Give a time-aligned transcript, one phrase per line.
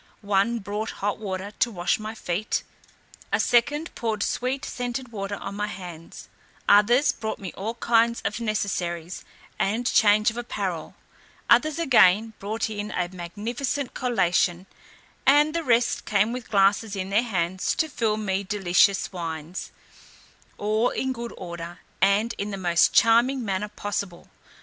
[0.25, 2.63] One brought hot water to wash my feet,
[3.31, 6.27] a second poured sweet scented water on my hands;
[6.67, 9.23] others brought me all kinds of necessaries,
[9.59, 10.95] and change of apparel;
[11.51, 14.65] others again brought in a magnificent collation;
[15.27, 19.71] and the rest came with glasses in their hands to fill me delicious wines,
[20.57, 24.31] all in good order, and in the most charming manner possible.